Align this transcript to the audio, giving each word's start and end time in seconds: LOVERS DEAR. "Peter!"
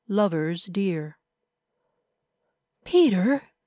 LOVERS 0.07 0.65
DEAR. 0.65 1.19
"Peter!" 2.85 3.43